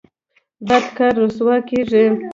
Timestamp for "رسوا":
1.23-1.55